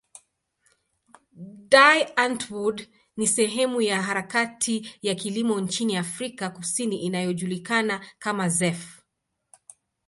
Die 1.73 2.03
Antwoord 2.15 2.89
ni 3.17 3.27
sehemu 3.27 3.81
ya 3.81 4.01
harakati 4.01 4.95
ya 5.01 5.15
kilimo 5.15 5.59
nchini 5.59 5.97
Afrika 5.97 6.49
Kusini 6.49 7.01
inayojulikana 7.01 8.05
kama 8.19 8.49
zef. 8.49 9.01